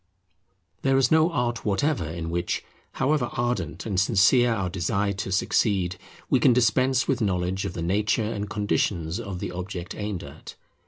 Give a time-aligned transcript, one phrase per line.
[0.81, 2.63] There is no art whatever in which,
[2.93, 7.83] however ardent and sincere our desire to succeed, we can dispense with knowledge of the
[7.83, 10.55] nature and conditions of the object aimed at.